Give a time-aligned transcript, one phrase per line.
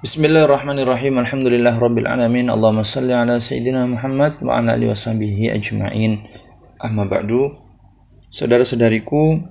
[0.00, 1.20] Bismillahirrahmanirrahim.
[1.20, 2.48] Alhamdulillah rabbil alamin.
[2.48, 6.24] Allahumma salli ala sayyidina Muhammad wa ala alihi washabihi ajma'in.
[6.80, 7.52] Amma ba'du.
[8.32, 9.44] Saudara-saudariku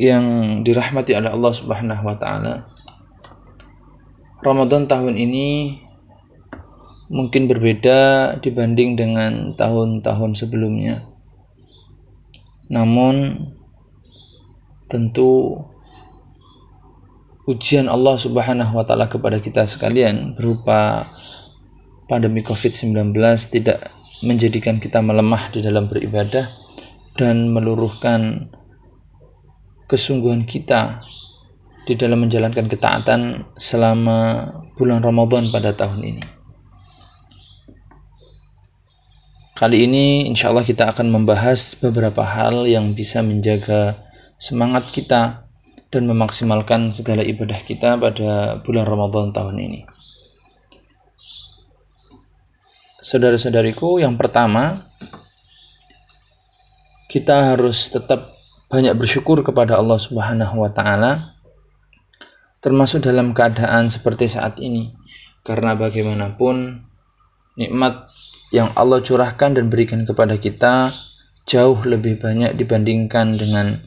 [0.00, 0.24] yang
[0.64, 2.64] dirahmati oleh Allah Subhanahu wa taala.
[4.40, 5.76] Ramadan tahun ini
[7.12, 11.04] mungkin berbeda dibanding dengan tahun-tahun sebelumnya.
[12.72, 13.44] Namun
[14.88, 15.60] tentu
[17.46, 21.06] ujian Allah Subhanahu wa taala kepada kita sekalian berupa
[22.10, 23.14] pandemi Covid-19
[23.50, 23.86] tidak
[24.26, 26.46] menjadikan kita melemah di dalam beribadah
[27.14, 28.50] dan meluruhkan
[29.86, 31.00] kesungguhan kita
[31.86, 36.24] di dalam menjalankan ketaatan selama bulan Ramadan pada tahun ini.
[39.56, 43.96] Kali ini insya Allah kita akan membahas beberapa hal yang bisa menjaga
[44.36, 45.45] semangat kita
[45.96, 49.80] dan memaksimalkan segala ibadah kita pada bulan Ramadan tahun ini.
[53.00, 54.84] Saudara-saudariku, yang pertama,
[57.08, 58.28] kita harus tetap
[58.68, 61.32] banyak bersyukur kepada Allah Subhanahu wa taala
[62.60, 64.92] termasuk dalam keadaan seperti saat ini.
[65.46, 66.82] Karena bagaimanapun
[67.56, 68.10] nikmat
[68.52, 70.92] yang Allah curahkan dan berikan kepada kita
[71.46, 73.86] jauh lebih banyak dibandingkan dengan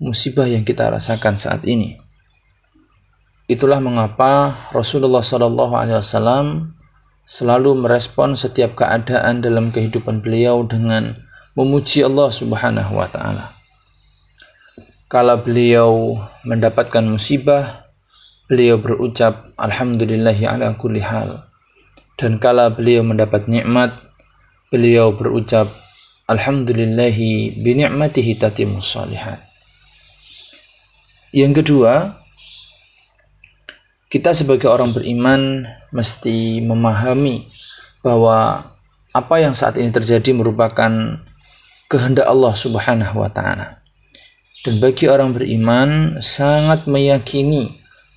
[0.00, 2.00] musibah yang kita rasakan saat ini.
[3.44, 6.72] Itulah mengapa Rasulullah SAW
[7.28, 11.14] selalu merespon setiap keadaan dalam kehidupan beliau dengan
[11.52, 13.52] memuji Allah Subhanahu wa taala.
[15.10, 17.90] Kala beliau mendapatkan musibah,
[18.46, 21.50] beliau berucap alhamdulillahi ala kulli hal.
[22.14, 23.98] Dan kala beliau mendapat nikmat,
[24.70, 25.66] beliau berucap
[26.30, 29.49] alhamdulillahi bi ni'matihi tatimmus shalihat.
[31.30, 32.18] Yang kedua,
[34.10, 35.62] kita sebagai orang beriman
[35.94, 37.46] mesti memahami
[38.02, 38.58] bahwa
[39.14, 40.90] apa yang saat ini terjadi merupakan
[41.86, 43.78] kehendak Allah Subhanahu wa taala.
[44.66, 47.70] Dan bagi orang beriman sangat meyakini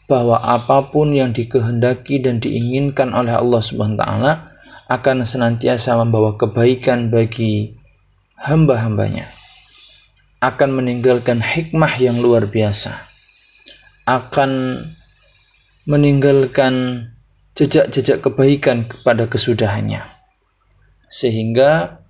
[0.10, 4.34] bahwa apa pun yang dikehendaki dan diinginkan oleh Allah Subhanahu wa taala
[4.90, 7.78] akan senantiasa membawa kebaikan bagi
[8.42, 9.30] hamba-hambanya
[10.44, 13.00] akan meninggalkan hikmah yang luar biasa,
[14.03, 14.84] akan
[15.88, 17.08] meninggalkan
[17.56, 20.03] jejak-jejak kebaikan kepada kesudahannya.
[21.08, 22.02] Sehingga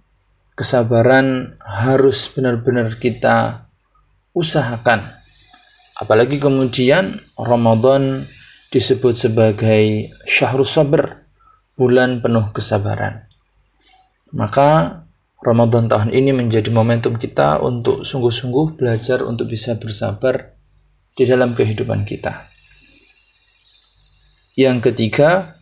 [0.54, 3.68] kesabaran harus benar-benar kita
[4.34, 5.02] usahakan.
[5.98, 8.26] Apalagi kemudian Ramadan
[8.74, 11.22] disebut sebagai syahrul sabr,
[11.78, 13.30] bulan penuh kesabaran.
[14.34, 15.02] Maka
[15.44, 20.53] Ramadan tahun ini menjadi momentum kita untuk sungguh-sungguh belajar untuk bisa bersabar
[21.14, 22.46] di dalam kehidupan kita.
[24.54, 25.58] Yang ketiga,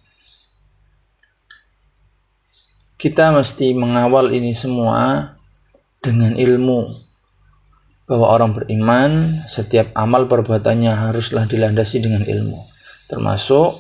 [2.99, 5.33] kita mesti mengawal ini semua
[6.03, 6.91] dengan ilmu
[8.07, 9.11] bahwa orang beriman
[9.47, 12.71] setiap amal perbuatannya haruslah dilandasi dengan ilmu
[13.11, 13.75] termasuk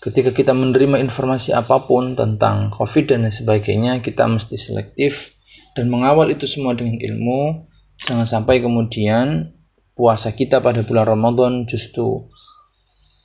[0.00, 5.36] ketika kita menerima informasi apa pun tentang COVID dan sebagainya, kita mesti selektif
[5.76, 7.68] dan mengawal itu semua dengan ilmu.
[8.02, 9.52] Jangan sampai kemudian
[9.92, 12.26] puasa kita pada bulan Ramadan justru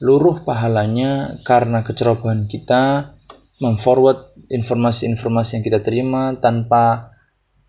[0.04, 3.10] luruh pahalanya karena kecerobohan kita
[3.64, 4.22] memforward
[4.54, 7.14] informasi-informasi yang kita terima tanpa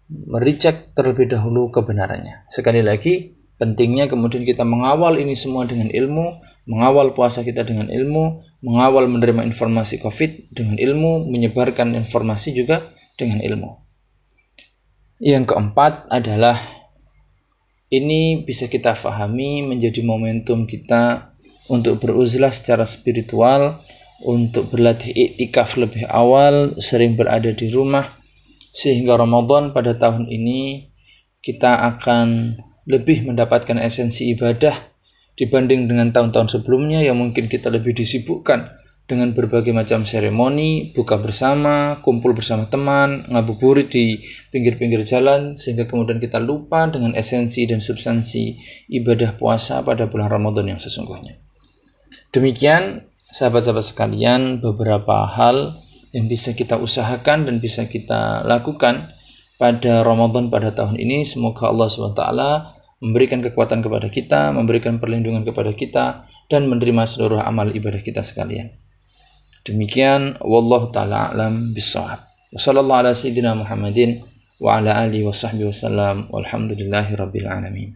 [0.08, 2.44] mericek terlebih dahulu kebenarannya.
[2.48, 6.38] Sekali lagi, Pentingnya kemudian kita mengawal ini semua dengan ilmu,
[6.70, 12.78] mengawal puasa kita dengan ilmu, mengawal menerima informasi COVID dengan ilmu, menyebarkan informasi juga
[13.18, 13.82] dengan ilmu.
[15.18, 16.77] Yang keempat adalah
[17.88, 21.32] ini bisa kita fahami menjadi momentum kita
[21.72, 23.76] untuk beruzlah secara spiritual,
[24.24, 28.04] untuk berlatih iktikaf lebih awal, sering berada di rumah,
[28.72, 30.88] sehingga Ramadan pada tahun ini
[31.40, 32.56] kita akan
[32.88, 34.74] lebih mendapatkan esensi ibadah
[35.38, 38.74] dibanding dengan tahun-tahun sebelumnya yang mungkin kita lebih disibukkan
[39.08, 44.20] dengan berbagai macam seremoni, buka bersama, kumpul bersama teman, ngabuburit di
[44.52, 48.60] pinggir-pinggir jalan, sehingga kemudian kita lupa dengan esensi dan substansi
[48.92, 51.40] ibadah puasa pada bulan Ramadan yang sesungguhnya.
[52.36, 55.72] Demikian, sahabat-sahabat sekalian, beberapa hal
[56.12, 59.08] yang bisa kita usahakan dan bisa kita lakukan
[59.56, 61.24] pada Ramadan pada tahun ini.
[61.24, 62.22] Semoga Allah SWT
[63.00, 68.87] memberikan kekuatan kepada kita, memberikan perlindungan kepada kita, dan menerima seluruh amal ibadah kita sekalian.
[69.68, 72.16] Demikian, wallahu taala alam bisawab.
[72.56, 74.16] Wassallallahu ala sayyidina Muhammadin
[74.64, 75.28] wa ala alihi
[75.68, 76.24] wasallam
[77.44, 77.92] alamin.